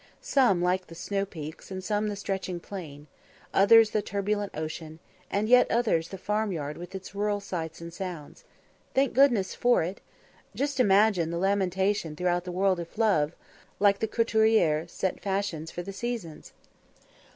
[0.19, 3.05] Some like the snow peaks and some the stretching plain;
[3.53, 4.97] others the turbulent ocean,
[5.29, 8.43] and yet others the farmyard with its rural sights and sounds.
[8.95, 10.01] Thank goodness for it!
[10.55, 13.35] Just imagine the lamentation throughout the world if love,
[13.79, 16.51] like the couturière set fashions for the seasons!